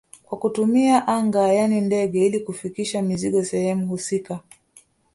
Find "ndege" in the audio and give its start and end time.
1.81-2.25